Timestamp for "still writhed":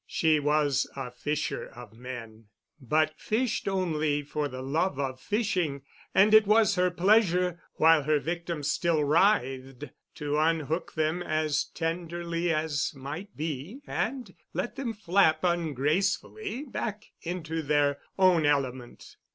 8.71-9.91